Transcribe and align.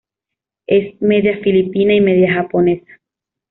Es 0.65 0.99
media-filipina 0.99 1.93
y 1.93 2.01
media-japonesa. 2.01 2.99